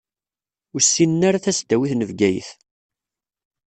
Ur 0.73 0.81
ssinen 0.85 1.25
ara 1.27 1.43
tasdawit 1.43 1.93
n 1.95 2.05
Bgayet. 2.09 2.49